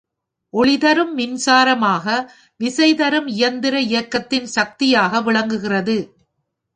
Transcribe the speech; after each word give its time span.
ஒளி 0.53 0.77
தரும் 0.77 1.11
மின்சாரமாக 1.17 2.05
விசைதரும் 2.59 3.27
இயந்திர 3.27 3.75
இயக்கத்தின் 3.81 4.47
சக்தியாக 4.47 5.21
விளங்குகிறது. 5.21 5.97